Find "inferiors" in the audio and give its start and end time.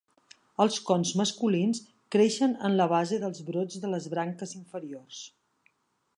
4.63-5.23